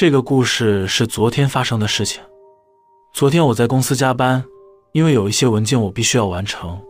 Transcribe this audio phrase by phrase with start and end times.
[0.00, 2.22] 这个故事是昨天发生的事情。
[3.12, 4.42] 昨天我在公司加班，
[4.92, 6.80] 因为有一些文件我必须要完成，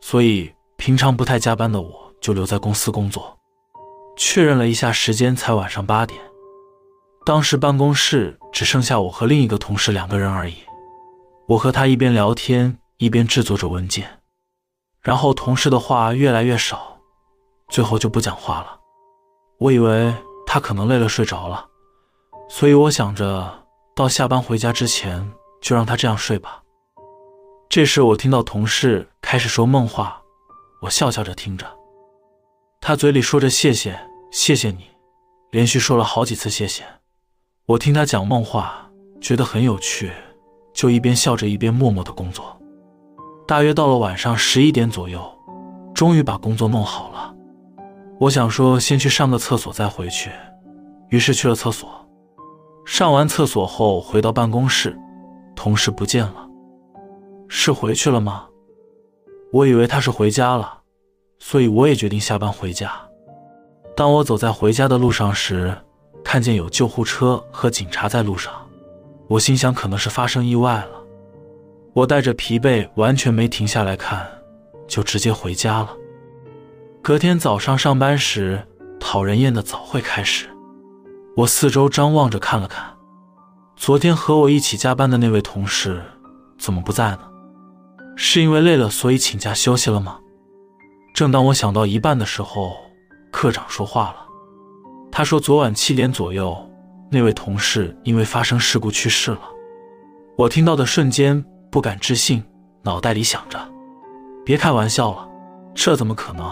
[0.00, 3.38] 所以平常不太加班的我就留在公司工作。
[4.16, 6.18] 确认了一下时间，才晚上八点。
[7.26, 10.54] 当时办公室只剩下我和另一个同事两个人而已。
[11.48, 14.08] 我和他一边聊天一边制作着文件，
[15.02, 16.96] 然后同事的话越来越少，
[17.68, 18.80] 最后就不讲话了。
[19.58, 20.14] 我以为
[20.46, 21.66] 他可能累了睡着了，
[22.48, 23.64] 所以我想着
[23.94, 26.62] 到下班回家之前就让他这样睡吧。
[27.68, 30.22] 这时我听到同事开始说梦话，
[30.82, 31.66] 我笑笑着听着，
[32.80, 33.98] 他嘴里说着谢谢
[34.30, 34.84] 谢谢你，
[35.50, 36.84] 连续说了好几次谢谢。
[37.66, 38.88] 我听他讲梦话，
[39.20, 40.12] 觉得很有趣，
[40.72, 42.56] 就一边笑着一边默默的工作。
[43.46, 45.20] 大约到了晚上十一点左右，
[45.92, 47.34] 终于把工作弄好了。
[48.20, 50.30] 我想说先去上个厕所再回去，
[51.10, 52.05] 于是去了厕所。
[52.86, 54.96] 上完厕所后回到办公室，
[55.56, 56.48] 同事不见了，
[57.48, 58.46] 是回去了吗？
[59.52, 60.82] 我以为他是回家了，
[61.40, 62.92] 所以我也决定下班回家。
[63.96, 65.76] 当我走在回家的路上时，
[66.22, 68.52] 看见有救护车和警察在路上，
[69.26, 70.90] 我心想可能是发生意外了。
[71.92, 74.24] 我带着疲惫，完全没停下来看，
[74.86, 75.90] 就直接回家了。
[77.02, 78.64] 隔天早上上班时，
[79.00, 80.46] 讨人厌的早会开始。
[81.36, 82.82] 我四周张望着看了看，
[83.76, 86.02] 昨天和我一起加班的那位同事
[86.56, 87.20] 怎么不在呢？
[88.16, 90.18] 是因为累了所以请假休息了吗？
[91.12, 92.74] 正当我想到一半的时候，
[93.30, 94.16] 科长说话了。
[95.12, 96.56] 他说：“昨晚七点左右，
[97.10, 99.40] 那位同事因为发生事故去世了。”
[100.38, 102.42] 我听到的瞬间不敢置信，
[102.82, 103.58] 脑袋里想着
[104.42, 105.28] ：“别开玩笑了，
[105.74, 106.50] 这怎么可能？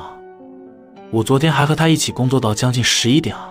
[1.10, 3.48] 我昨天还和他一起工作到将近十一点啊！”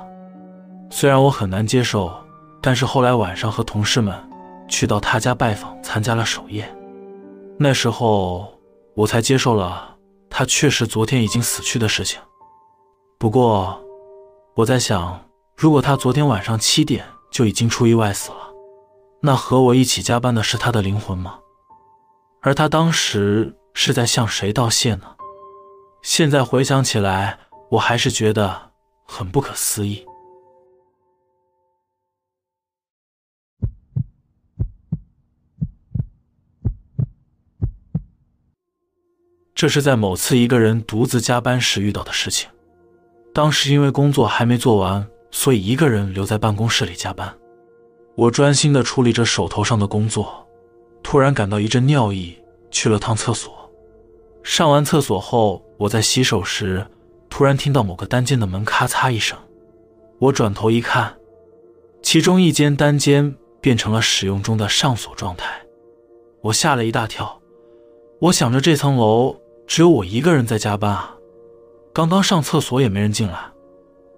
[0.95, 2.13] 虽然我很难接受，
[2.61, 4.13] 但是后来晚上和同事们
[4.67, 6.71] 去到他家拜访，参加了守夜，
[7.57, 8.53] 那时候
[8.93, 9.97] 我才接受了
[10.29, 12.21] 他确实昨天已经死去的事情。
[13.17, 13.79] 不过。
[14.55, 15.19] 我在想，
[15.57, 18.53] 如果他昨天晚上七点就已经出意外死了，
[19.19, 21.39] 那和我一起加班的是他的灵魂吗？
[22.39, 25.15] 而他当时是在向谁道谢呢？
[26.03, 27.39] 现在回想起来，
[27.71, 28.73] 我还是觉得
[29.07, 30.05] 很不可思议。
[39.63, 42.49] 这是在某次一个人独自加班时遇到的事情。
[43.33, 47.33] 当时因为工作还没做完，所以一个人留在办公室里加班。
[48.15, 50.45] 我专心地处理着手头上的工作，
[51.01, 52.37] 突然感到一阵尿意，
[52.71, 53.53] 去了趟厕所。
[54.43, 56.85] 上完厕所后，我在洗手时，
[57.29, 59.39] 突然听到某个单间的门咔嚓一声。
[60.19, 61.15] 我转头一看，
[62.01, 65.61] 其中一间单间变成了使用中的上锁状态。
[66.41, 67.39] 我吓了一大跳，
[68.19, 71.15] 我想着这层楼只有我一个人在加班啊。
[71.93, 73.39] 刚刚上厕所也没人进来，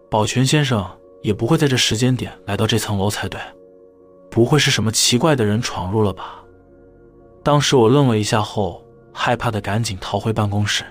[0.09, 0.85] 保全先生
[1.21, 3.39] 也不会在这时间点来到这层楼才对，
[4.29, 6.43] 不会是什么奇怪的人闯入了吧？
[7.43, 10.83] 当时我愣了一下后，害怕的赶紧逃回办公室。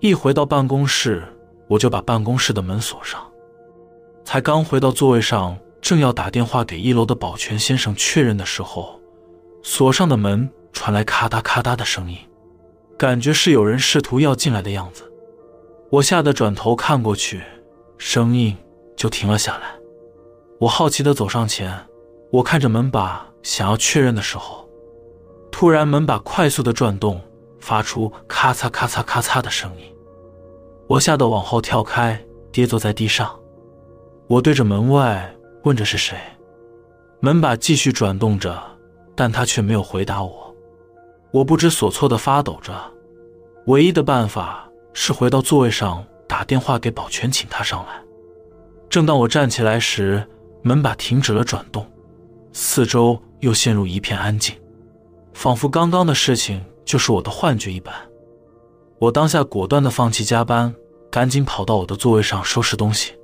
[0.00, 1.22] 一回到办公室，
[1.68, 3.20] 我就把办公室的门锁上。
[4.24, 8.98] 才刚回到座位上，正要打电话给一楼的保全先生确认的时候，
[9.62, 12.16] 锁上的门传来咔嗒咔嗒的声音，
[13.00, 15.10] 感觉是有人试图要进来的样子。
[15.88, 17.40] 我吓得转头看过去，
[17.96, 18.54] 声音
[18.94, 19.70] 就停了下来。
[20.58, 21.74] 我好奇地走上前，
[22.30, 24.68] 我看着门把，想要确认的时候，
[25.50, 27.18] 突然门把快速的转动，
[27.58, 29.84] 发出咔嚓咔嚓咔嚓的声音。
[30.86, 32.22] 我吓得往后跳开，
[32.52, 33.34] 跌坐在地上。
[34.26, 35.34] 我对着门外
[35.64, 36.18] 问着是谁，
[37.20, 38.62] 门把继续转动着，
[39.16, 40.49] 但他却没有回答我。
[41.32, 42.72] 我不知所措地发抖着，
[43.66, 44.66] 唯一的办法。
[44.92, 48.02] 是回到座位上打电话给保全，请他上来。
[48.88, 50.26] 正当我站起来时，
[50.62, 51.86] 门把停止了转动，
[52.52, 54.54] 四周又陷入一片安静，
[55.32, 57.94] 仿佛刚刚的事情就是我的幻觉一般。
[58.98, 60.74] 我当下果断地放弃加班，
[61.08, 63.14] 赶紧跑到我的座位上收拾东西。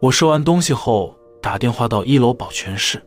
[0.00, 3.04] 我收完东西后，打电话到一楼保全室，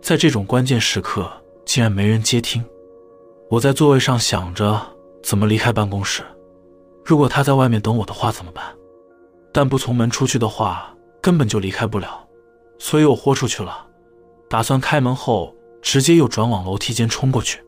[0.00, 1.28] 在这种关键时刻
[1.64, 2.64] 竟然没人接听。
[3.50, 4.78] 我在座位上想着
[5.22, 6.22] 怎么离开办公室。
[7.02, 8.62] 如果他在外面等我的话怎么办？
[9.50, 12.28] 但不从门出去的话，根本就离开不了，
[12.78, 13.86] 所以我豁出去了，
[14.50, 17.64] 打算开门后直接又转往楼梯间冲过去。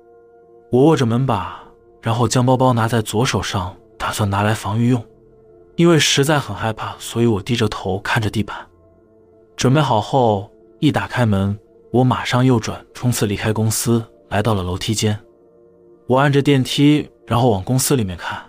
[0.71, 1.65] 我握着门把，
[2.03, 5.03] 然后将包包拿在左手上，打算拿来防御用。
[5.77, 8.55] 因为实在很害怕，所以我低着头看着地板。
[9.57, 11.59] 准备好后，一打开门，
[11.91, 15.19] 我马上右转，冲刺离开公司，来到了楼梯间。
[16.11, 18.43] 我按着电梯，然后往公司里面看，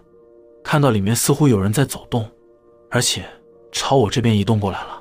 [0.64, 2.28] 看到里面似乎有人在走动，
[2.90, 3.24] 而且
[3.72, 5.00] 朝我这边移动过来了。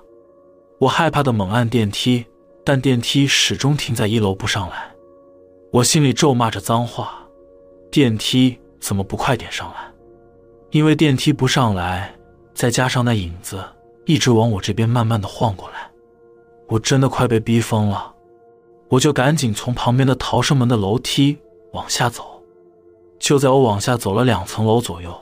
[0.79, 2.23] 我害怕的猛按电梯，
[2.63, 4.95] 但电梯始终停在一楼不上来。
[5.73, 7.27] 我心里咒骂着脏话：
[7.91, 9.91] 电梯怎么不快点上来？
[10.71, 12.15] 因为电梯不上来，
[12.53, 13.65] 再加上那影子
[14.05, 15.91] 一直往我这边慢慢的晃过来，
[16.69, 18.15] 我真的快被逼疯了。
[18.91, 21.39] 我就赶紧从旁边的逃生门的楼梯
[21.73, 22.39] 往下走。
[23.21, 25.15] 就在我往下走了两层楼左右，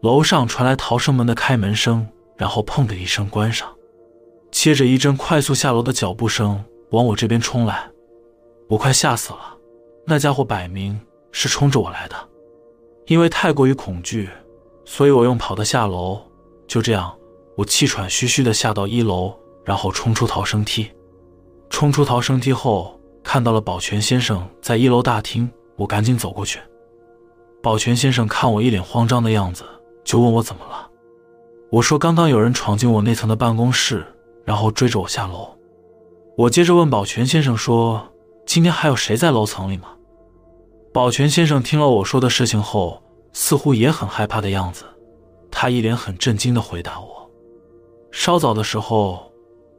[0.00, 3.68] 楼上传来逃生门的开门声，然后砰的一声关上，
[4.52, 7.90] 接着一阵快速下楼的脚步声往我这边冲来，
[8.68, 9.56] 我快吓死了。
[10.06, 10.98] 那家伙摆明
[11.32, 12.14] 是冲着我来的，
[13.06, 14.30] 因为太过于恐惧，
[14.84, 16.22] 所以我用跑的下楼。
[16.68, 17.12] 就这样，
[17.56, 19.34] 我气喘吁吁的下到一楼，
[19.64, 20.88] 然后冲出逃生梯。
[21.70, 26.60] 冲出逃生梯后，看到了保全先生在一楼大厅，我赶紧走过去。
[27.66, 29.64] 保全先生看我一脸慌张的样子，
[30.04, 30.88] 就问我怎么了。
[31.68, 34.06] 我说刚刚有人闯进我那层的办公室，
[34.44, 35.48] 然后追着我下楼。
[36.36, 38.08] 我接着问保全先生说
[38.46, 39.88] ：“今天还有谁在楼层里吗？”
[40.94, 43.02] 保全先生听了我说的事情后，
[43.32, 44.84] 似乎也很害怕的样子。
[45.50, 47.28] 他一脸很震惊的回答我
[48.12, 49.32] ：“稍早的时候，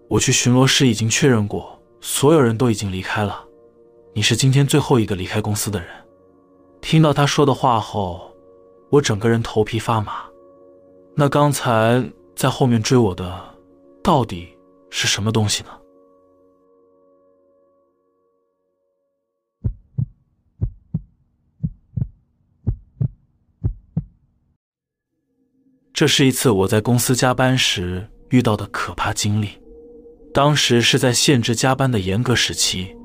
[0.09, 3.45] 我去巡逻室已经确认过，所有人都已经离开了。
[4.13, 5.87] 你是今天最后一个离开公司的人。”
[6.81, 8.33] 听到他说的话后，
[8.89, 10.25] 我整个人头皮发麻。
[11.15, 13.55] 那刚才在后面追我的，
[14.03, 14.47] 到底
[14.89, 15.69] 是什么东西呢？
[25.93, 29.49] 这是一次我在公司加班时遇到的可怕经历。
[30.31, 32.95] 当时是在限制加班的严格时期，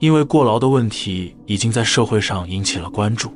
[0.00, 3.30] 因为过劳的问题已经在社会上引起了关注，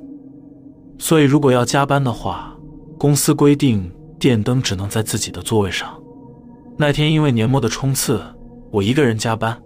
[0.99, 2.57] 所以如果要加班的话，
[2.99, 3.89] 公司规定
[4.19, 5.97] 电灯只能在自己的座位上。
[6.77, 8.21] 那天因为年末的冲刺，
[8.73, 9.63] 我一个人加班，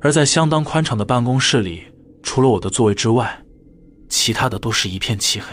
[0.00, 1.84] 而在相当宽敞的办公室里，
[2.22, 3.44] 除了我的座位之外，
[4.08, 5.46] 其他的都是一片漆黑。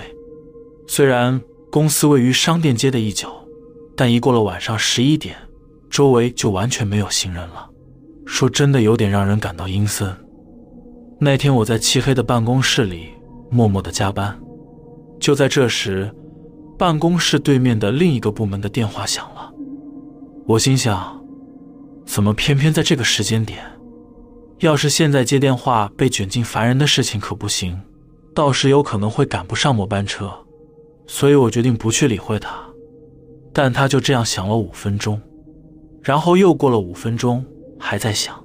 [0.87, 1.39] 虽然。
[1.71, 3.31] 公司位于商店街的一角，
[3.95, 5.35] 但一过了晚上十一点，
[5.87, 7.69] 周围就完全没有行人了。
[8.25, 10.11] 说真的，有点让人感到阴森。
[11.21, 13.09] 那天我在漆黑的办公室里
[13.49, 14.39] 默默的加班，
[15.19, 16.09] 就在这时，
[16.77, 19.51] 办公室对面的另一个部门的电话响了。
[20.47, 21.21] 我心想，
[22.05, 23.59] 怎么偏偏在这个时间点？
[24.59, 27.77] 要是现在接电话被卷进烦人的事情可不行，
[28.33, 30.31] 到时有可能会赶不上末班车。
[31.05, 32.57] 所以我决定不去理会他，
[33.51, 35.19] 但他就这样响了五分钟，
[36.01, 37.43] 然后又过了五分钟，
[37.77, 38.41] 还在响。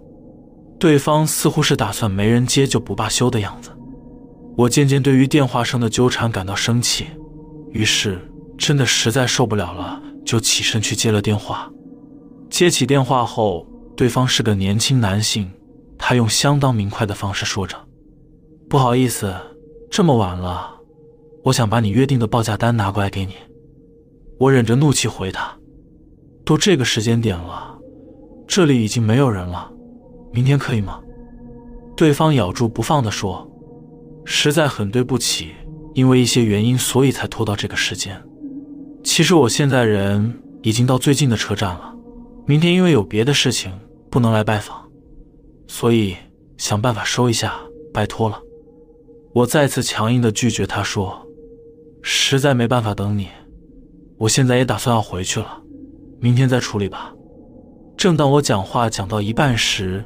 [0.85, 3.71] 对方似乎是打算没人接就不罢休的样子。
[4.55, 7.07] 我渐渐对于电话声的纠缠感到生气，
[7.71, 8.21] 于是
[8.59, 11.73] 真的实在受不了了，就起身去接了电话。
[12.51, 13.67] 接起电话后，
[13.97, 15.51] 对方是个年轻男性，
[15.97, 17.75] 他用相当明快的方式说着
[18.69, 19.35] ：“不好意思，
[19.91, 20.71] 这么晚了。”
[21.45, 23.33] 我想把你约定的报价单拿过来给你。
[24.39, 25.57] 我忍着怒气回他
[26.45, 27.75] ：“都这个时间点了，
[28.47, 29.71] 这里已经没有人了，
[30.35, 31.01] 明天可以吗？”
[31.97, 33.49] 对方咬住不放的说
[34.27, 35.53] ：“实在很对不起，
[35.95, 38.21] 因为一些原因，所以才拖到这个时间。
[39.05, 41.95] 其实我现在人已经到最近的车站了，
[42.47, 43.73] 明天因为有别的事情
[44.11, 44.77] 不能来拜访，
[45.69, 46.17] 所以
[46.57, 47.55] 想办法收一下，
[47.93, 48.41] 拜托了。”
[49.33, 51.21] 我再次强硬的拒绝他说。
[52.07, 53.29] 实在没办法等你，
[54.19, 55.63] 我现在也打算要回去了，
[56.21, 57.15] 明天再处理吧。
[57.97, 60.05] 正当我讲话讲到一半时，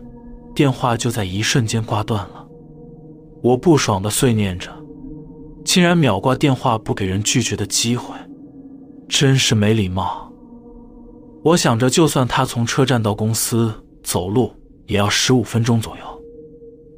[0.59, 2.45] 电话就在一瞬间挂断了。
[3.45, 4.69] 我不爽的碎念着，
[5.65, 8.12] 竟然秒挂电话不给人拒绝的机会，
[9.09, 10.33] 真是没礼貌。
[11.45, 13.73] 我想着，就算他从车站到公司
[14.03, 14.50] 走路
[14.87, 16.03] 也要十五分钟左右。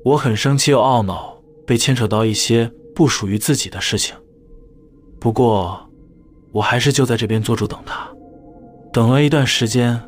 [0.06, 1.36] 我很生气又懊恼，
[1.66, 4.16] 被牵扯到一些不属于自己的事情。
[5.20, 5.78] 不过，
[6.50, 8.10] 我还是就在这边坐住等他。
[8.90, 10.02] 等了一段时间，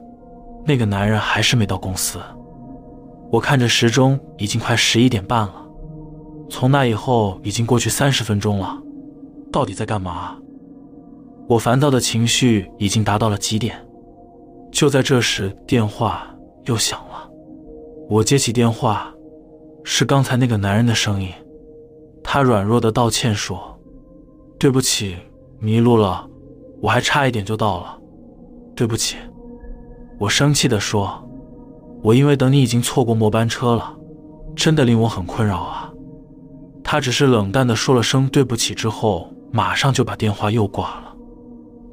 [0.65, 2.19] 那个男人还是没到公司。
[3.33, 5.67] 我看着时钟，已经快十一点半了。
[6.51, 8.79] 从那以后，已经过去三十分钟了。
[9.51, 10.37] 到底在干嘛？
[11.49, 13.75] 我烦躁的情绪已经达到了极点。
[14.71, 16.29] 就在这时，电话
[16.67, 17.27] 又响了。
[18.11, 19.11] 我接起电话，
[19.83, 21.31] 是刚才那个男人的声音。
[22.23, 23.59] 他软弱的道歉说。
[24.59, 25.17] 对不起，
[25.59, 26.29] 迷路了，
[26.83, 27.99] 我还差一点就到了。
[28.77, 29.17] 对不起，
[30.21, 31.27] 我生气地说。
[32.03, 33.97] 我因为等你已经错过末班车了，
[34.57, 35.93] 真的令我很困扰啊。”
[36.85, 41.15] 他只是冷淡的说了声对不起之后，马上就把电话又挂了。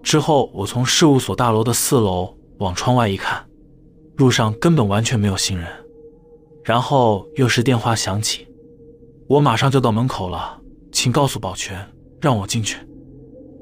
[0.01, 3.45] 之后，我从事务所大楼的四楼往窗外一看，
[4.17, 5.67] 路上根本完全没有行人。
[6.63, 8.47] 然后又是电话响起，
[9.27, 10.59] 我马上就到门口了，
[10.91, 11.87] 请告诉保全
[12.19, 12.77] 让我进去。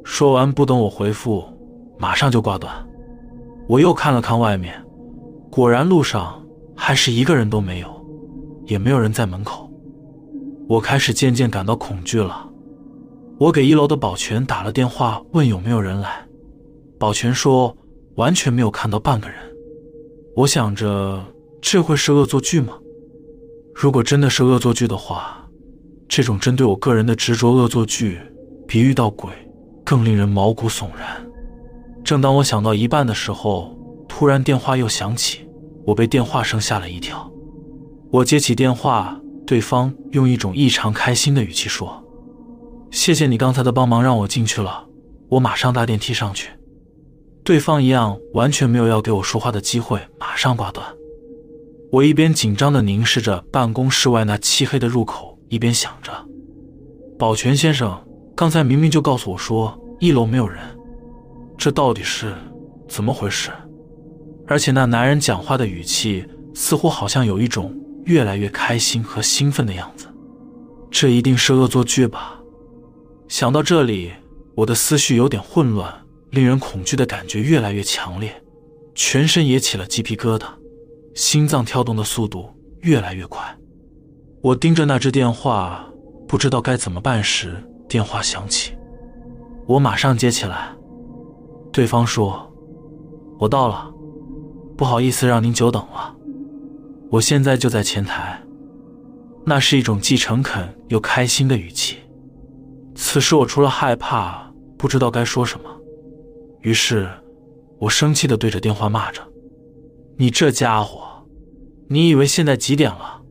[0.04, 1.44] 说完，不等我回复，
[2.00, 2.74] 马上就挂断。
[3.68, 4.74] 我又看了看外面，
[5.51, 6.37] 果然路上
[6.77, 8.05] 还是一个人都没有，
[8.65, 9.69] 也没有人在门口。
[10.69, 12.48] 我开始渐渐感到恐惧了。
[13.39, 16.25] 我给一楼的保全打了电话，问有没有人来。
[17.00, 17.75] 保全说
[18.15, 19.38] 完全没有看到半个人。
[20.36, 21.24] 我想着
[21.62, 22.74] 这会是恶作剧吗？
[23.74, 25.48] 如果真的是恶作剧的话，
[26.07, 28.19] 这种针对我个人的执着恶作剧，
[28.67, 29.31] 比遇到鬼
[29.84, 31.25] 更令人毛骨悚然。
[32.03, 35.47] 正当我想到一半的时候，突然电话又响起，
[35.88, 37.32] 我被电话声吓了一跳。
[38.12, 42.03] 我接起电话，对方用一种异常开心的语气说
[42.91, 44.86] ：“谢谢你刚才的帮忙，让我进去了。
[45.29, 46.50] 我马上搭电梯上去。”
[47.41, 50.86] 对方一样，完全没有要给我说话的机会，马上挂断。
[51.89, 56.12] 我一边紧张地凝视着办公室外那漆黑的入口，一边想着：
[57.17, 57.98] 保全先生
[58.36, 60.60] 刚才明明就告诉我说一楼没有人，
[61.58, 62.36] 这到底是
[62.89, 63.51] 怎么回事？
[64.48, 67.75] 而且那男人讲话的语气似乎好像有一种
[68.06, 70.08] 越来越开心和兴奋的样子，
[70.89, 72.39] 这一定是恶作剧吧？
[73.27, 74.13] 想到这里，
[74.56, 75.94] 我的思绪有点混乱。
[76.32, 78.44] 令人恐惧的感觉越来越强烈，
[78.94, 80.46] 全身也起了鸡皮疙瘩，
[81.16, 82.50] 心脏跳动的速度
[82.82, 83.42] 越来越快。
[84.42, 85.88] 我盯着那只电话，
[86.27, 87.56] 不知道该怎么办时，
[87.88, 88.74] 电话响起，
[89.66, 90.75] 我马上接起来。
[91.72, 92.54] 对方说
[93.39, 93.89] ：“我到了，
[94.77, 96.15] 不好意思让您久等了，
[97.10, 98.39] 我现在就在前台。”
[99.43, 101.98] 那是一种既诚恳又开心的语气。
[102.93, 105.69] 此时我除了害怕，不知道该说什么。
[106.62, 107.10] 于是，
[107.79, 109.22] 我生气地对着电话骂着
[110.17, 111.25] ：“你这家伙，
[111.88, 113.22] 你以为现在几点了？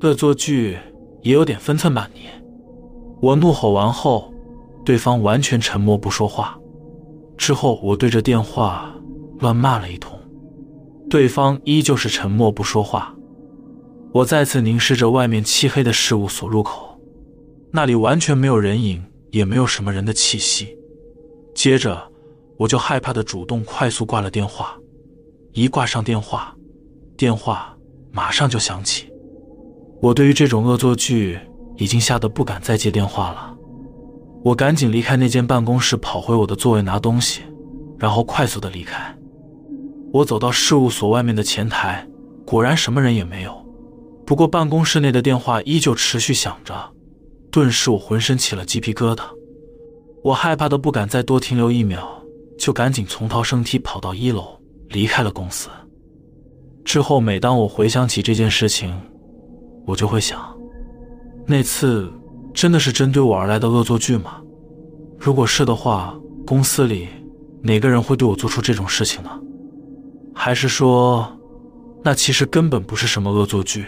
[0.00, 0.76] 恶作剧
[1.22, 2.22] 也有点分寸吧你！”
[3.22, 4.34] 我怒吼完后，
[4.84, 6.58] 对方完全沉默不说话。
[7.36, 8.92] 之后，我对着电话
[9.38, 10.11] 乱骂了一通，
[11.12, 13.14] 对方依旧是沉默不说话。
[14.14, 16.98] 我再次凝视着外面漆黑的事务所入口，
[17.70, 20.74] 那里完全没有人影，也没有什么人的气息。
[21.54, 22.10] 接着。
[22.58, 24.76] 我就害怕的主动快速挂了电话，
[25.52, 26.54] 一挂上电话，
[27.16, 27.76] 电话
[28.12, 29.10] 马上就响起。
[30.00, 31.36] 我对于这种恶作剧
[31.76, 33.56] 已经吓得不敢再接电话了。
[34.44, 37.40] 我赶紧离开那间办公室，跑回我的座位拿东西，
[37.98, 39.12] 然后快速的离开。
[40.12, 42.06] 我走到事务所外面的前台，
[42.44, 43.66] 果然什么人也没有。
[44.24, 46.74] 不过办公室内的电话依旧持续响着，
[47.50, 49.22] 顿时我浑身起了鸡皮疙瘩。
[50.22, 52.18] 我害怕的不敢再多停留一秒。
[52.58, 54.56] 就赶紧从逃生梯跑到一楼，
[54.90, 55.68] 离开了公司。
[56.84, 58.94] 之后，每当我回想起这件事情，
[59.84, 60.56] 我就会想，
[61.44, 62.08] 那次
[62.54, 64.40] 真的是针对我而来的恶作剧吗？
[65.18, 66.16] 如果是的话，
[66.46, 67.08] 公司里
[67.62, 69.30] 哪个人会对我做出这种事情呢？
[70.34, 71.38] 还是说，
[72.02, 73.86] 那其实根本不是什么恶作剧，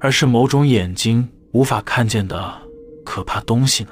[0.00, 2.52] 而是某种眼睛无法看见的
[3.04, 3.90] 可怕东西呢？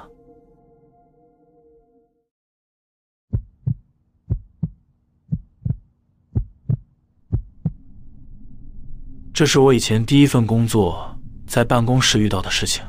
[9.33, 12.83] 这是我以前第一份工作，在办公室遇到的事情。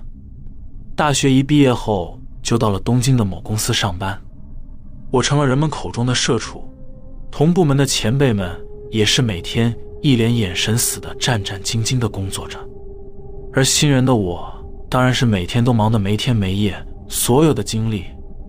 [0.96, 4.22] 大学一毕业后，就到了东京的某公司上班，
[5.12, 6.71] 我成了人们口中的社畜，
[7.32, 8.54] 同部门的前辈们
[8.92, 12.60] 也是每天一脸眼神死的战战兢兢的工作着，
[13.54, 14.54] 而新人的我，
[14.90, 16.76] 当然是每天都忙得没天没夜，
[17.08, 18.04] 所有的精力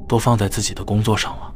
[0.09, 1.55] 都放在自己的工作上了。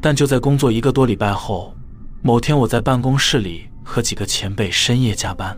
[0.00, 1.74] 但就在工作一个多礼拜后，
[2.22, 5.56] 某天我在办公室里和几个前辈深夜加班。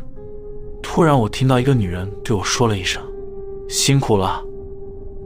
[0.82, 3.02] 突然，我听到一个女人对我说了一声
[3.68, 4.42] ：“辛苦了。”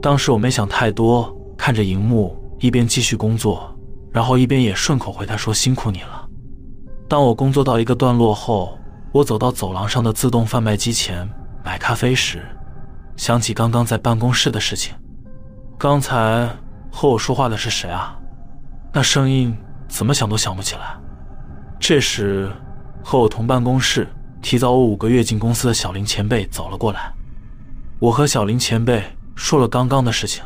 [0.01, 3.70] 当时我没想太多，看着荧幕，一边继续工作，
[4.11, 6.27] 然后一边也顺口回她说：“辛苦你了。”
[7.07, 8.77] 当我工作到一个段落后，
[9.11, 11.29] 我走到走廊上的自动贩卖机前
[11.63, 12.43] 买咖啡时，
[13.17, 14.93] 想起刚刚在办公室的事情。
[15.77, 16.49] 刚才
[16.91, 18.17] 和我说话的是谁啊？
[18.93, 19.55] 那声音
[19.87, 20.97] 怎么想都想不起来。
[21.79, 22.51] 这时，
[23.03, 24.07] 和我同办公室。
[24.41, 27.13] 提早我五个月进公司的小林前辈走了过来，
[27.99, 29.03] 我和小林前辈
[29.35, 30.43] 说了刚刚的事情。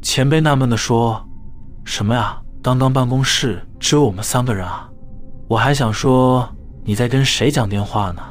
[0.00, 1.22] 前辈纳闷地说
[1.84, 2.40] ：“什么呀？
[2.62, 4.88] 刚刚办公室只有我们三个人啊！”
[5.48, 6.48] 我还想说
[6.84, 8.22] 你在跟谁讲电话呢？”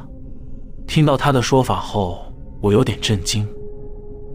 [0.88, 2.22] 听到他的说法后，
[2.60, 3.46] 我有点震惊。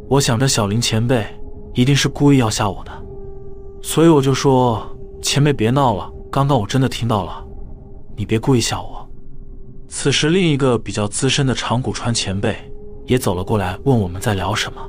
[0.07, 1.25] 我想着小林前辈
[1.73, 2.91] 一定是故意要吓我的，
[3.81, 4.81] 所以我就说
[5.21, 7.43] ：“前辈别闹了，刚刚我真的听到了，
[8.15, 9.09] 你别故意吓我。”
[9.89, 12.55] 此时，另一个比较资深的长谷川前辈
[13.05, 14.81] 也走了过来，问我们在聊什么。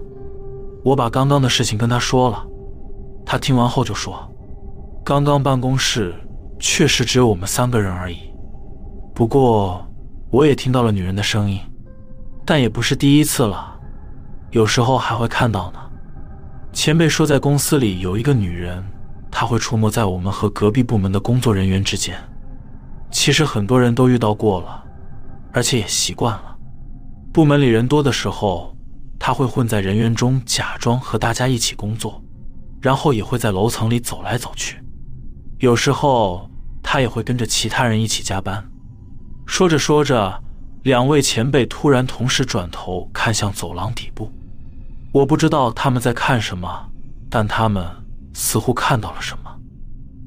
[0.85, 2.47] 我把刚刚的事情跟他说了，
[3.27, 4.17] 他听完后就说
[5.09, 6.15] ：“刚刚办公室
[6.61, 8.19] 确实只有我们三个人而已，
[9.15, 9.83] 不过
[10.31, 11.59] 我也听到了女人的声音，
[12.45, 13.81] 但也不是第一次了。”
[14.53, 15.79] 有时候还会看到呢。
[16.75, 18.85] 前辈说，在公司里有一个女人，
[19.31, 22.15] 她会出没在我们和隔壁部门的工作人员之间。
[23.11, 24.85] 其实很多人都遇到过了，
[25.55, 26.55] 而且也习惯了。
[27.33, 28.77] 部门里人多的时候，
[29.19, 32.23] 她会混在人员中，假装和大家一起工作，
[32.83, 34.77] 然后也会在楼层里走来走去。
[35.59, 36.49] 有时候
[36.83, 38.65] 他也会跟着其他人一起加班。
[39.47, 40.43] 说着说着，
[40.83, 44.31] 两位前辈突然同时转头看向走廊底部。
[45.11, 46.89] 我不知道他们在看什么，
[47.29, 47.85] 但他们
[48.35, 49.51] 似乎看到了什么。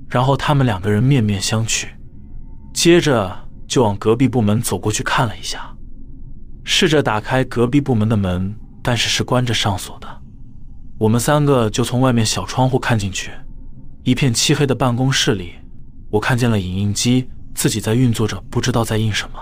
[0.10, 1.88] 然后他们两个人面面相觑，
[2.74, 5.74] 接着就往隔壁部门走过去看了一下，
[6.66, 10.08] 试着打开隔壁部门的门，但是是关着上锁的。
[10.98, 13.32] 我们三个就从外面小窗户看进去，
[14.04, 15.54] 一片漆黑的办公室里，
[16.10, 19.40] 我看见了影印机自己在运作着，不知道在印什么。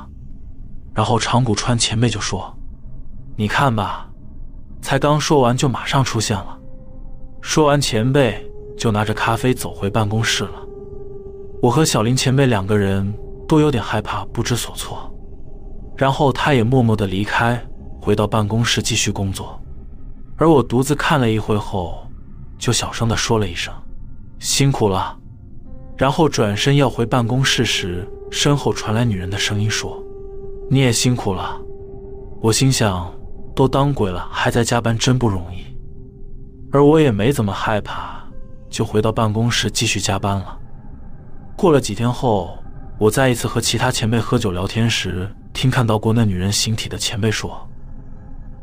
[0.93, 2.53] 然后长谷川前辈就说
[3.37, 4.09] ：“你看吧。”
[4.81, 6.59] 才刚说完，就马上出现了。
[7.41, 8.45] 说完，前辈
[8.77, 10.67] 就拿着咖啡走回办公室了。
[11.61, 13.13] 我和小林前辈两个人
[13.47, 15.13] 都有点害怕，不知所措。
[15.95, 17.61] 然后他也默默的离开，
[18.01, 19.61] 回到办公室继续工作。
[20.35, 22.07] 而我独自看了一会后，
[22.57, 23.73] 就小声的说了一声
[24.39, 25.15] ：“辛苦了。”
[25.95, 30.01] 然后转身要回办公室时，身后传来女人的声音说
[30.71, 31.59] ：“你也辛苦了。”
[32.41, 33.13] 我心想。
[33.55, 35.65] 都当鬼了，还在加班，真不容易。
[36.71, 38.23] 而我也没怎么害怕，
[38.69, 40.57] 就回到办公室继续加班了。
[41.57, 42.57] 过了几天后，
[42.97, 47.67] 我再一次和其他前辈喝酒聊天时，听看到过那女人形体的前辈说，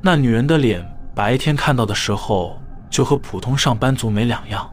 [0.01, 0.83] 那女人的脸
[1.15, 2.57] 白天看到的时候
[2.89, 4.67] 就和普通上班族没两样，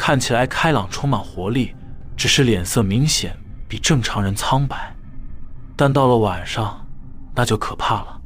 [0.00, 1.74] 看起来开朗充满活力，
[2.16, 3.36] 只是脸色明显
[3.68, 4.96] 比正常人苍白。
[5.76, 6.86] 但到了晚上，
[7.34, 8.18] 那就可怕了。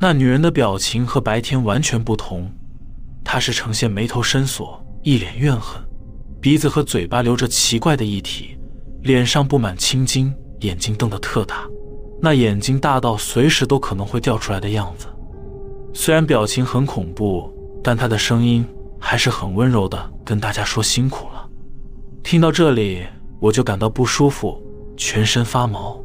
[0.00, 2.50] 那女人的表情和白天完全不同，
[3.22, 5.78] 她是呈现眉头深锁，一脸怨恨，
[6.40, 8.58] 鼻子和嘴巴流着奇怪的液体，
[9.02, 11.66] 脸上布满青筋，眼睛瞪得特大，
[12.22, 15.06] 那眼睛大到随时都可能会掉出来的样子。
[15.92, 18.66] 虽然表情很恐怖，但她的声音
[19.06, 21.46] 还是很温柔的，跟大家说辛苦了。
[22.22, 23.06] 听到这里，
[23.38, 24.58] 我就感到不舒服，
[24.96, 26.00] 全身发毛。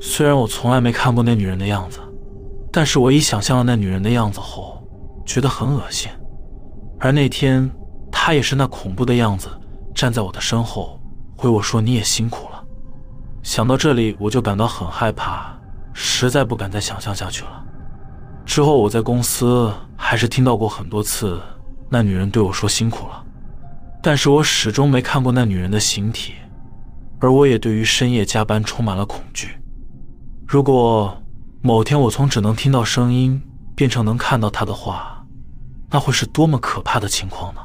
[0.00, 2.00] 虽然我从来没看过那女人的样子。
[2.72, 4.82] 但是我一想象了那女人的样子后，
[5.26, 6.10] 觉得很恶心。
[6.98, 7.70] 而那天，
[8.10, 9.48] 她也是那恐怖的样子，
[9.94, 10.98] 站在我的身后，
[11.36, 12.64] 回我说：“你也辛苦了。”
[13.44, 15.54] 想到这里，我就感到很害怕，
[15.92, 17.64] 实在不敢再想象下去了。
[18.46, 21.38] 之后我在公司还是听到过很多次
[21.94, 23.24] 那女人对我说：“辛苦了。”
[24.02, 26.34] 但是我始终没看过那女人的形体，
[27.20, 29.56] 而我也对于深夜加班充满了恐惧。
[30.44, 31.16] 如果……
[31.62, 33.40] 某天，我从只能听到声音
[33.76, 35.24] 变成能看到她的话，
[35.88, 37.60] 那会是多么可怕的情况呢？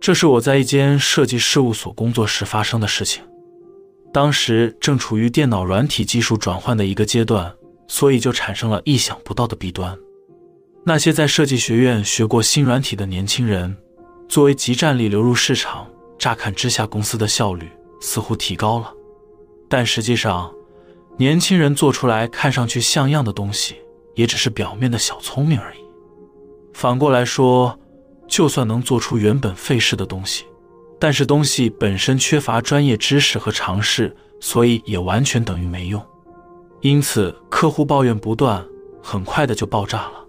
[0.00, 3.24] 这是我在一间设计事务所工作时发生的事情。
[4.14, 7.52] 当时正处于电脑软体技术转换的一个阶段，
[7.88, 9.98] 所以就产生了意想不到的弊端。
[10.84, 13.76] 那些在设计学院学过新软体的年轻人。
[14.28, 17.68] 作为集战力流入市场，乍看之下，公司的效率
[18.00, 18.92] 似乎提高了，
[19.68, 20.50] 但实际上，
[21.18, 23.74] 年轻人做出来看上去像样的东西，
[24.14, 25.78] 也只是表面的小聪明而已。
[26.72, 27.78] 反过来说，
[28.28, 30.44] 就算能做出原本费事的东西，
[30.98, 36.04] 但是东西本身缺乏专业知识和尝试，所以也完全等于没用。
[36.80, 38.64] 因此，客户抱怨不断，
[39.02, 40.24] 很快的就爆炸了。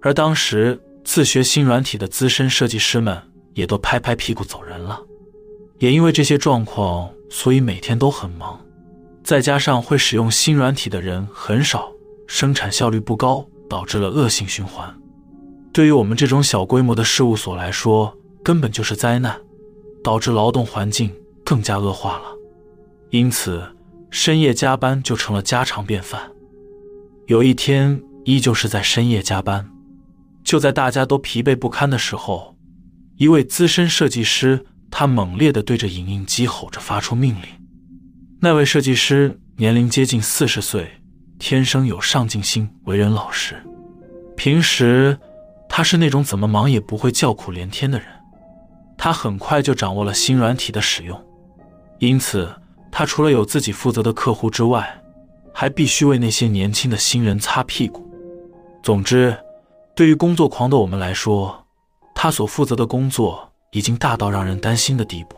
[0.00, 0.80] 而当时。
[1.04, 3.20] 自学新软体的资深设计师们
[3.54, 5.02] 也都拍拍屁股走人了，
[5.80, 8.64] 也因为这些状况，所以每天都很忙。
[9.24, 11.90] 再加上会使用新软体的人很少，
[12.28, 14.96] 生产效率不高，导致了恶性循环。
[15.72, 19.36] 对于我们这种小规模的事务所来说，根本就是灾难，
[20.02, 21.10] 导致劳动环境
[21.44, 22.24] 更加恶化了。
[23.10, 23.62] 因此，
[24.10, 26.30] 深夜加班就成了家常便饭。
[27.26, 29.68] 有一天，依旧是在深夜加班。
[30.44, 32.56] 就在大家都疲惫不堪的时候，
[33.16, 37.42] 一位资深设计师，他猛烈地对着影印机吼着，发出命令。
[38.40, 40.90] 那位设计师年龄接近四十岁，
[41.38, 43.54] 天生有上进心，为人老实。
[44.36, 45.16] 平时
[45.68, 48.08] 他是那种怎么忙也不会叫苦连天的人。
[49.04, 51.20] 他很快就掌握了新软体的使用，
[51.98, 52.48] 因此
[52.88, 54.96] 他除了有自己负责的客户之外，
[55.52, 58.08] 还必须为那些年轻的新人擦屁股。
[58.80, 59.36] 总之，
[59.96, 61.66] 对于工作狂的我们来说，
[62.14, 65.34] 他所负责的工作已经大到让人担心的地步，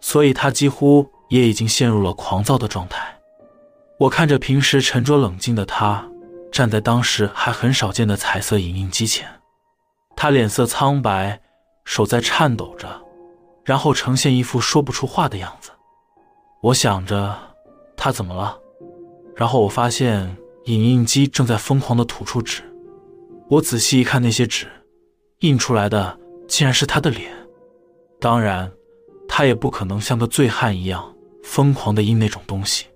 [0.00, 1.10] 所以他几乎。
[1.28, 3.04] 也已经陷入了狂躁的状态。
[3.98, 6.08] 我看着平时沉着冷静的他，
[6.52, 9.28] 站在当时还很少见的彩色影印机前，
[10.14, 11.40] 他脸色苍白，
[11.86, 13.00] 手在颤抖着，
[13.64, 15.70] 然后呈现一副说不出话的样子。
[16.60, 17.34] 我想着
[17.96, 18.58] 他怎么了，
[19.34, 22.62] 然后我发现影印机正在疯狂的吐出纸。
[23.48, 24.66] 我仔细一看，那些纸
[25.38, 27.32] 印出来的竟然是他的脸。
[28.20, 28.70] 当然，
[29.26, 31.14] 他也不可能像个醉汉一样。
[31.44, 32.86] 疯狂的印那种东西，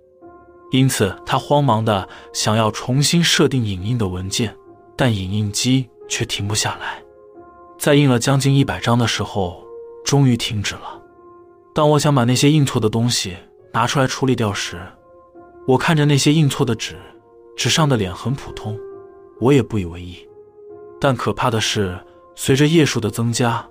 [0.72, 4.52] 因此他慌忙的想要重新设定影印的文件，
[4.96, 7.00] 但影印机却停不下来。
[7.80, 9.64] 在印了将近一百张的时候，
[10.04, 11.00] 终于停止了。
[11.74, 13.34] 当我想把那些印错的东西
[13.72, 14.78] 拿出来处理掉时，
[15.66, 16.94] 我看着那些印错的纸，
[17.56, 18.78] 纸上的脸很普通，
[19.40, 20.18] 我也不以为意。
[21.00, 21.98] 但可怕的是，
[22.34, 23.66] 随着页数的增加，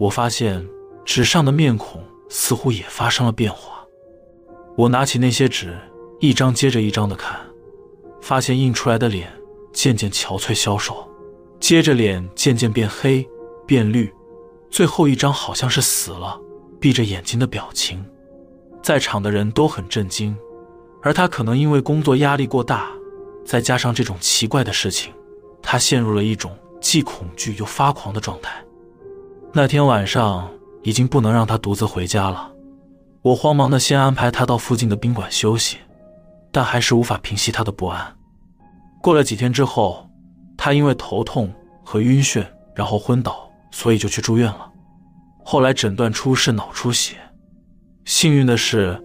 [0.00, 0.68] 我发现
[1.04, 3.86] 纸上的面孔似乎也发生了变化。
[4.76, 5.78] 我拿起那些纸，
[6.18, 7.38] 一张接着一张的看，
[8.20, 9.32] 发现印出来的脸
[9.72, 11.08] 渐渐憔悴消瘦，
[11.60, 13.24] 接着脸渐渐变黑
[13.66, 14.12] 变绿，
[14.70, 16.38] 最后一张好像是死了，
[16.80, 18.04] 闭着眼睛的表情。
[18.82, 20.36] 在场的人都很震惊，
[21.02, 22.90] 而他可能因为工作压力过大，
[23.44, 25.12] 再加上这种奇怪的事情，
[25.62, 28.62] 他陷入了一种既恐惧又发狂的状态。
[29.52, 30.50] 那天晚上
[30.82, 32.50] 已经不能让他独自回家了。
[33.22, 35.78] 我慌忙的先安排他到附近的宾馆休息，
[36.52, 38.14] 但还是无法平息他的不安。
[39.00, 40.06] 过了几天之后，
[40.58, 41.50] 他因为头痛
[41.82, 43.43] 和晕眩，然后昏倒，
[43.74, 44.70] 所以就去住院了。
[45.42, 47.16] 后来诊断出是脑出血。
[48.04, 49.02] 幸运的是，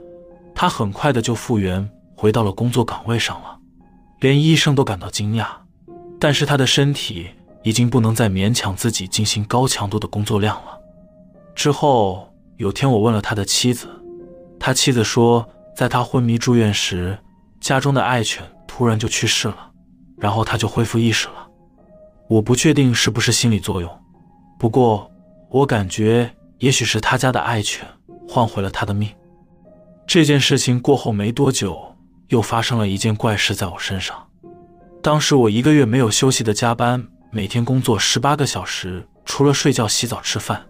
[0.53, 3.57] 他很快的就复原，回到了工作岗位上了，
[4.19, 5.47] 连医生都感到惊讶。
[6.19, 7.29] 但是他的身体
[7.63, 10.79] 已经不能再勉强自己进行高强度的工作量了。
[11.55, 13.89] 之后有天，我问了他的妻子。
[14.59, 17.17] 他妻子说，在他昏迷住院时，
[17.59, 19.71] 家中的爱犬突然就去世了，
[20.17, 21.47] 然后他就恢复意识了。
[22.29, 23.89] 我不确定是不是心理作用，
[24.59, 25.09] 不过
[25.49, 27.87] 我感觉也许是他家的爱犬
[28.27, 29.09] 换回了他的命。
[30.05, 31.95] 这件事情过后没多久，
[32.27, 34.27] 又发生了一件怪事在我身上。
[35.01, 40.67] 当时我一个月没有休息的加班，每天工作十八个小时，除了睡觉、洗澡、吃饭，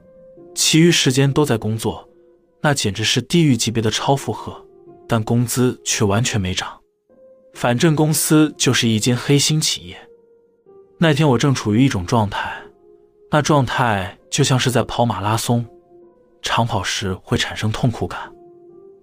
[0.54, 2.08] 其余时间都在工作。
[2.62, 4.64] 那简直是地狱级别的超负荷，
[5.08, 6.80] 但工资却完全没涨。
[7.56, 9.98] 反正公司就是一间黑心企业。
[11.00, 12.54] 那天我正处于一种状态，
[13.32, 15.66] 那状态就像是在跑马拉松，
[16.42, 18.20] 长跑时会产生痛苦感，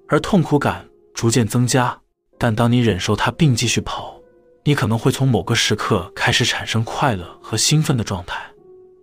[0.09, 1.97] 而痛苦感逐渐增加。
[2.39, 4.21] 但当你忍受它并继续跑，
[4.65, 8.45] 你可能会从某个时刻开始产生快乐和兴奋的状态。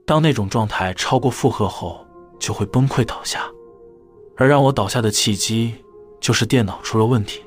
[0.05, 2.05] 当那种状态超过负荷后，
[2.37, 3.49] 就会崩溃倒下。
[4.35, 5.73] 而让我倒下的契机，
[6.19, 7.41] 就是电脑出了问题。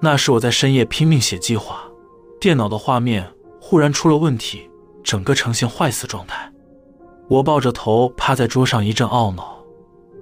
[0.00, 1.84] 那时我在深夜拼命写计划，
[2.40, 4.68] 电脑的画面忽然出了问题，
[5.04, 6.52] 整个呈现坏死状态。
[7.28, 9.58] 我抱着头趴在桌上一阵懊恼，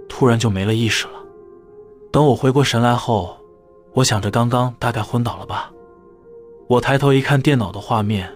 [0.09, 1.15] 突然就没了意识了。
[2.13, 3.37] 等我回过神来后，
[3.95, 5.71] 我想着刚刚大概昏倒了吧。
[6.69, 8.31] 我抬头一看电脑的画面，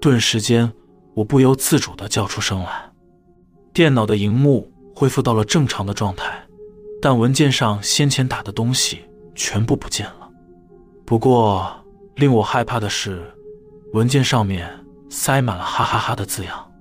[0.00, 0.72] 顿时间
[1.14, 2.90] 我不由自主地叫出声来。
[3.72, 6.40] 电脑的荧幕恢复到了正常的状态。
[7.00, 9.00] 但文件上先前打的东西
[9.34, 10.30] 全部不见了。
[11.04, 11.68] 不过
[12.14, 13.20] 令我害怕的是，
[13.92, 14.70] 文件上面
[15.10, 16.71] 塞满了哈哈哈的字样，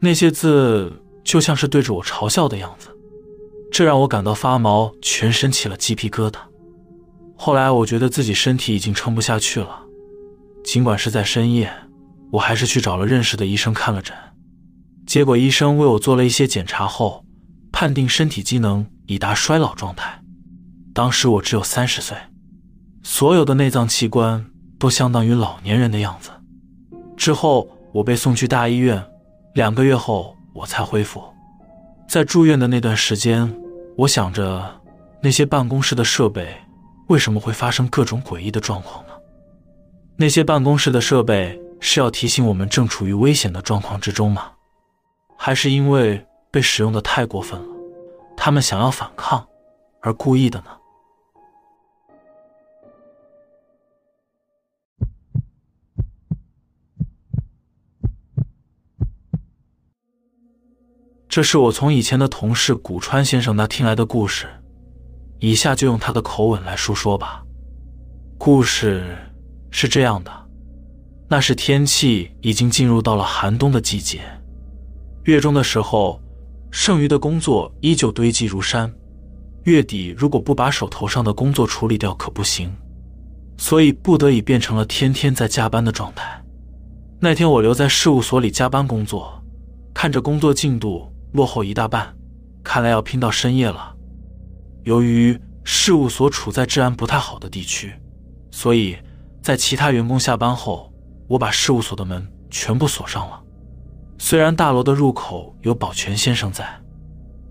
[0.00, 0.92] 那些字
[1.24, 2.88] 就像是对着我嘲笑的样子，
[3.70, 6.38] 这让我感到发毛，全身起了鸡皮疙瘩。
[7.36, 9.80] 后来我觉得自己身体已经撑不下去了，
[10.64, 11.72] 尽管是在深夜，
[12.32, 14.16] 我还是去找了认识的医生看了诊。
[15.06, 17.24] 结果医生为我做了一些检查后，
[17.72, 18.86] 判定身体机能。
[19.08, 20.20] 已达衰老状态。
[20.92, 22.16] 当时我只有三十岁，
[23.04, 24.44] 所有的内脏器官
[24.80, 26.30] 都相当于老年人的样子。
[27.16, 29.00] 之后我被送去大医院，
[29.56, 31.24] 两个月后我才恢复。
[32.06, 33.50] 在住院的那段时间，
[33.96, 34.62] 我想着
[35.22, 36.54] 那些办公室的设备
[37.06, 39.14] 为什么会发生各种诡异的状况呢？
[40.16, 44.52] 那些办公室的设备是要提醒我们正处于危险的状况之中吗？
[45.38, 47.68] 还是因为被使用的太过分了，
[48.36, 49.42] 他们想要反抗
[50.02, 50.66] 而故意的呢？
[61.36, 64.46] 这是我从以前的同事古川先生那听来的故事，
[65.38, 67.44] 以下就用他的口吻来述说吧。
[68.38, 69.04] 故事
[69.70, 70.32] 是这样的：
[71.28, 74.22] 那是天气已经进入到了寒冬的季节，
[75.24, 76.18] 月中的时候，
[76.70, 78.90] 剩余的工作依旧堆积如山。
[79.64, 82.74] 月底如果不把手头上的工作处理掉可不行，
[83.58, 86.42] 所以不得已变成了天天在加班的状态。
[87.20, 89.44] 那天我留在事务所里加班工作，
[89.92, 91.12] 看着工作进度。
[91.32, 92.16] 落后一大半，
[92.62, 93.94] 看来要拼到深夜了。
[94.84, 97.92] 由于事务所处在治安不太好的地区，
[98.50, 98.96] 所以
[99.42, 100.92] 在其他员工下班后，
[101.28, 103.42] 我把事务所的门全部锁上了。
[104.18, 106.80] 虽然大楼的入口有保全先生在，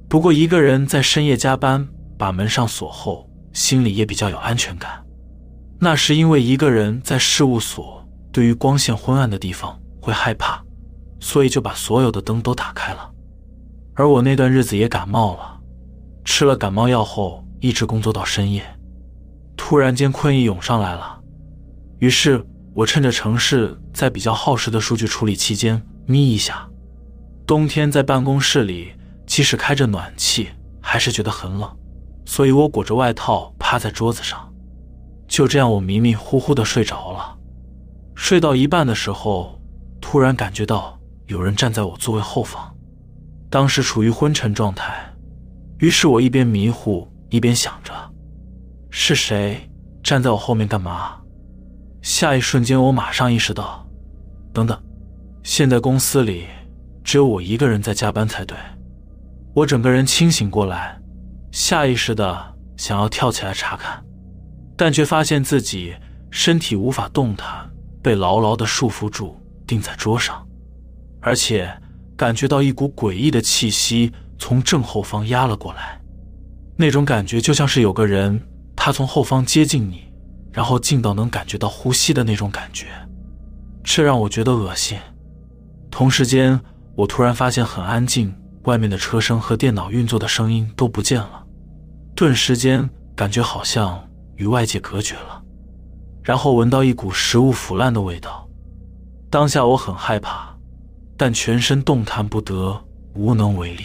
[0.07, 5.05] 不过一个人在深夜加班，把门上锁后，心里也比较有安全感。
[5.79, 10.63] 那是因为一个人在事务所，对于光线昏暗的地方会害怕，
[11.19, 13.11] 所以就把所有的灯都打开了。
[13.95, 15.61] 而我那段日子也感冒了，
[16.25, 18.61] 吃了感冒药后，一直工作到深夜。
[19.55, 21.21] 突然间困意涌上来了，
[21.99, 26.69] 于是我趁着城市在比较耗时的数据处理期间眯一下。
[27.47, 28.91] 冬天在办公室里，
[29.25, 30.49] 即使开着暖气，
[30.81, 31.77] 还是觉得很冷，
[32.25, 34.53] 所以我裹着外套趴在桌子上。
[35.25, 37.37] 就这样，我迷迷糊糊的睡着了。
[38.13, 39.61] 睡到一半的时候，
[40.01, 42.74] 突然感觉到有人站在我座位后方。
[43.55, 44.93] 当时处于昏沉状态，
[45.79, 47.93] 于是我一边迷糊一边想着，
[48.89, 49.71] 是谁
[50.03, 51.15] 站在我后面干嘛？
[52.01, 53.87] 下一瞬间，我马上意识到，
[54.51, 54.77] 等等，
[55.41, 56.47] 现在公司里
[57.01, 58.57] 只有我一个人在加班才对。
[59.53, 60.99] 我整个人清醒过来，
[61.53, 62.37] 下意识的
[62.75, 64.03] 想要跳起来查看，
[64.75, 65.95] 但却发现自己
[66.29, 67.71] 身体无法动弹，
[68.03, 70.45] 被牢牢的束缚住，钉在桌上，
[71.21, 71.73] 而且。
[72.17, 76.01] 感觉到一股诡异的气息从正后方压了过来，
[76.77, 78.41] 那种感觉就像是有个人
[78.75, 80.03] 他从后方接近你，
[80.51, 82.87] 然后近到能感觉到呼吸的那种感觉，
[83.83, 84.97] 这让我觉得恶心。
[85.91, 86.59] 同时间，
[86.95, 91.45] 我突然发现很安静，外面的车声和电脑运作的声音都不见了，
[92.15, 94.01] 顿时间感觉好像
[94.35, 95.41] 与外界隔绝了，
[96.23, 98.47] 然后闻到一股食物腐烂的味道，
[99.29, 100.54] 当下我很害怕。
[101.17, 103.83] 但全身动弹不得，无能为力。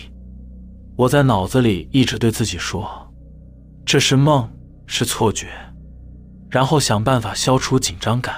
[0.97, 3.11] 我在脑子里一直对自己说
[3.87, 4.51] ：“这是梦，
[4.87, 5.49] 是错觉。”
[6.51, 8.35] 然后想办法消除紧张感。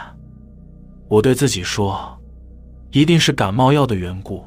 [1.09, 2.19] 我对自己说
[2.93, 4.45] ：“一定是感冒药的缘故，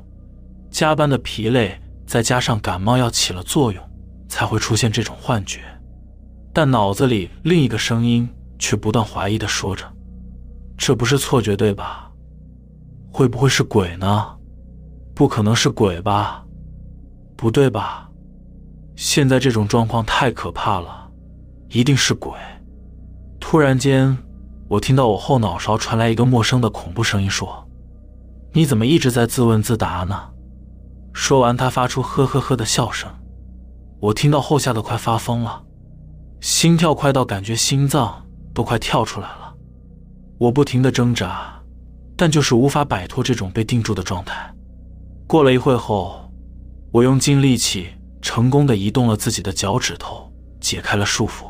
[0.69, 3.83] 加班的疲累再加上感冒药起了作用，
[4.29, 5.61] 才会出现这种幻觉。”
[6.53, 9.83] 但脑子里另一个声音却不断怀疑的说着
[10.77, 12.11] ：“这不是错觉对吧？
[13.11, 14.27] 会不会是鬼呢？”
[15.15, 16.45] 不可能是鬼吧？
[17.37, 18.09] 不对吧？
[18.97, 21.09] 现在这种状况太可怕了，
[21.69, 22.33] 一定是鬼。
[23.39, 24.17] 突然间，
[24.67, 27.65] 我听到我后脑勺传来一个陌生的恐怖声音，说
[28.51, 30.31] ：“你怎么一直在自问自答呢？”
[31.13, 33.09] 说完，他发出呵呵呵的笑声。
[34.01, 35.63] 我听到后吓得快发疯了，
[36.41, 39.55] 心跳快到感觉心脏都快跳出来了。
[40.37, 41.61] 我不停的挣扎，
[42.17, 44.53] 但就是无法摆脱这种被定住的状态。
[45.27, 46.31] 过了一会后，
[46.91, 47.87] 我用尽力气，
[48.21, 51.45] 成功的移动了自己的脚趾头，解开了束缚。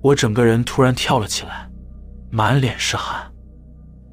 [0.00, 1.68] 我整个人突然跳了起来，
[2.30, 3.32] 满脸是汗。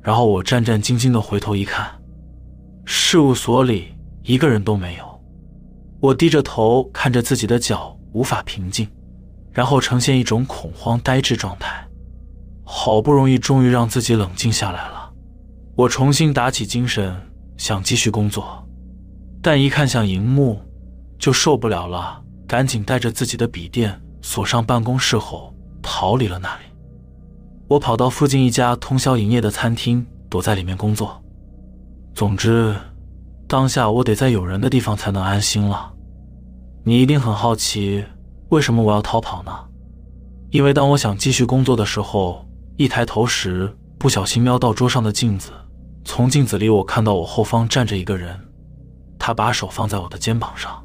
[0.02, 1.92] 然后我战战兢兢的回头一看，
[2.84, 3.90] 事务所里
[4.24, 5.22] 一个人都没有。
[6.00, 8.88] 我低着头看着自己的脚，无法平静，
[9.52, 11.88] 然后呈现一种恐慌呆滞状态。
[12.64, 15.12] 好不容易，终于让自己冷静下来了。
[15.76, 17.16] 我重新打起精神，
[17.58, 18.61] 想继续工作。
[19.42, 20.62] 但一看向荧幕，
[21.18, 26.64] 就受不了了，赶紧带着自己的笔电锁上办公室后逃离了那里。
[27.68, 31.20] 我跑到附近一家通宵营业的餐厅，躲在里面工作。
[32.14, 32.76] 总之，
[33.48, 35.92] 当下我得在有人的地方才能安心了。
[36.84, 38.04] 你一定很好奇，
[38.50, 39.52] 为什么我要逃跑呢？
[40.52, 45.52] 因为当我想继续工作的时候，一抬头时不小心瞄到桌上的镜子，
[46.04, 48.38] 从镜子里我看到我后方站着一个人。
[49.24, 50.84] 他把手放在我的肩膀上，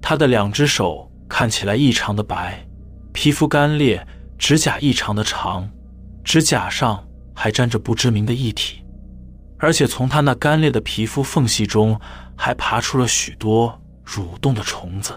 [0.00, 2.66] 他的两只手看起来异常的白，
[3.12, 4.04] 皮肤干裂，
[4.36, 5.70] 指甲异常的长，
[6.24, 8.82] 指甲上还沾着不知名的液体。
[9.58, 11.96] 而且从他那干裂的皮肤缝隙中
[12.36, 15.12] 还爬出了许多蠕动的虫子，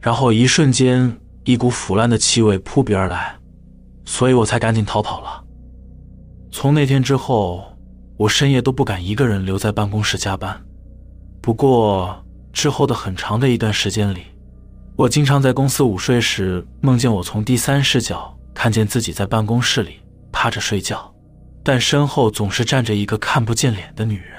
[0.00, 3.36] 然后一瞬间，一股腐烂的气味扑鼻而来，
[4.04, 5.42] 所以我才赶紧逃跑了。
[6.52, 7.76] 从那天之后，
[8.16, 10.62] 我深夜都不敢一个人留在办公室加班。
[11.46, 14.22] 不过之后的很长的一段时间里，
[14.96, 20.00] 我经常在公司午睡时梦见我从第三视角看见自己在办公室里
[20.32, 21.14] 趴着睡觉。
[21.62, 24.32] 但身后总是站着一个看不见脸的女人，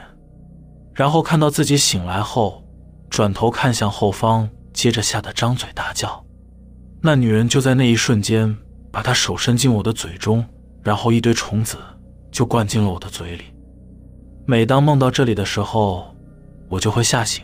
[0.94, 2.62] 然后看到自己醒来后，
[3.10, 6.26] 转头看向后方，接着吓得张嘴大叫。
[7.02, 8.54] 那女人就在那一瞬间，
[8.92, 10.44] 把她手伸进我的嘴中，
[10.84, 11.78] 然后一堆虫子
[12.34, 13.46] 就灌进了我的嘴里。
[14.46, 16.14] 每当梦到这里的时候，
[16.70, 17.44] 我就会吓醒。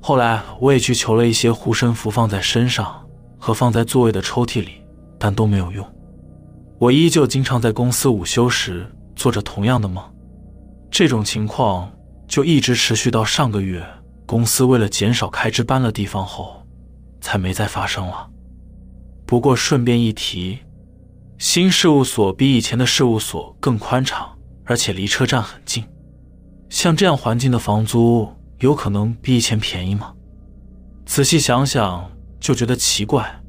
[0.00, 3.04] 后来我也去求了一些护身符，放在身上
[3.38, 4.82] 和放在座位的抽屉里，
[5.18, 5.86] 但都没有用。
[6.78, 10.04] 我依旧经常在公司午休时做着同样的梦，
[10.90, 11.90] 这种情况
[12.28, 13.82] 就一直持续到上个月，
[14.26, 16.62] 公司为了减少开支搬了地方后，
[17.20, 18.28] 才没再发生了。
[19.24, 20.58] 不过顺便一提，
[21.38, 24.28] 新事务所比以前的事务所更宽敞，
[24.64, 25.82] 而且离车站很近。
[26.74, 30.12] 像这样环境的房租有可能比以前便宜吗？
[31.06, 32.10] 仔细想想
[32.40, 33.40] 就觉得奇怪，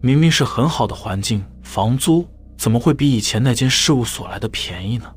[0.00, 2.24] 明明是很好的环境，房租。
[2.56, 5.12] 怎么会比以前那间事务所来的便宜呢？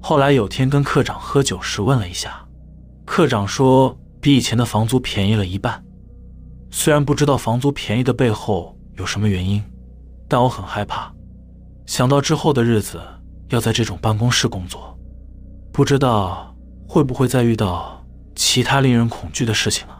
[0.00, 2.46] 后来有天跟科长喝酒时问了一下，
[3.04, 5.84] 科长说比以前的房租便宜了一半。
[6.70, 9.60] 虽然不知道房租便宜的背后有什么原因，
[10.28, 11.12] 但我很害怕，
[11.84, 13.00] 想到之后的日子
[13.48, 14.96] 要在这种办公室工作，
[15.72, 16.55] 不知道
[16.86, 19.95] 会不会再遇到其他令人恐惧的事情呢？